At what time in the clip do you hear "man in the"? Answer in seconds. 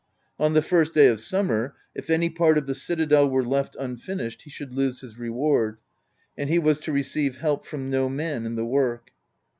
8.09-8.65